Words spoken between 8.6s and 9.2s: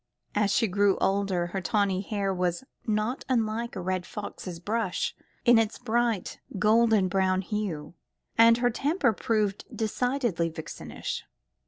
temper